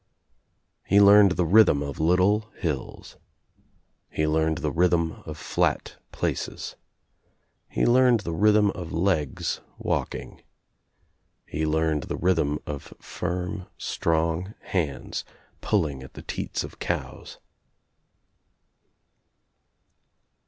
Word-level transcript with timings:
He 0.83 0.97
leamtd 0.97 1.35
the 1.35 1.45
rhythm 1.45 1.83
of 1.83 1.99
little 1.99 2.49
hills. 2.57 3.17
He 4.09 4.25
learned 4.25 4.57
the 4.57 4.71
rhythm 4.71 5.21
of 5.27 5.37
flat 5.37 5.97
places. 6.11 6.75
He 7.69 7.85
learned 7.85 8.21
the 8.21 8.33
rhythm 8.33 8.71
of 8.71 8.91
legs 8.91 9.61
walking. 9.77 10.41
He 11.45 11.67
learned 11.67 12.05
the 12.05 12.17
rhythm 12.17 12.57
of 12.65 12.95
firm 12.99 13.67
strong 13.77 14.55
hands 14.61 15.23
pulling 15.61 16.01
at 16.01 16.15
the 16.15 16.23
teats 16.23 16.63
of 16.63 16.79
cows. 16.79 17.37